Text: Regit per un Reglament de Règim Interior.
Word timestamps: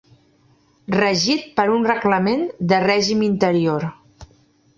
Regit 0.95 1.45
per 1.59 1.65
un 1.73 1.85
Reglament 1.89 2.43
de 2.73 2.81
Règim 2.87 3.23
Interior. 3.29 3.87